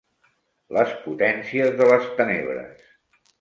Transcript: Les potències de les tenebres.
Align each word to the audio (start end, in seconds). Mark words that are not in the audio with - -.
Les 0.77 0.95
potències 1.03 1.77
de 1.83 1.91
les 1.93 2.09
tenebres. 2.21 2.89